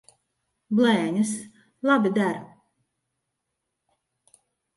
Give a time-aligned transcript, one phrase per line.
[0.77, 1.33] Blēņas!
[1.89, 2.41] Labi der.